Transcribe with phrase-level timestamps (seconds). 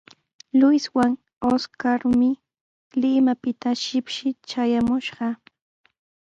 [0.59, 1.11] Luiswan
[1.51, 2.29] Oscarmi
[3.03, 5.25] Limapita shipshi traayaamushqa.